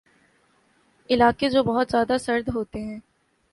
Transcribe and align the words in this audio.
علاقے 1.09 1.49
جو 1.49 1.63
بہت 1.63 1.91
زیادہ 1.91 2.17
سرد 2.19 2.49
ہوتے 2.49 2.79
ہیں 2.79 2.99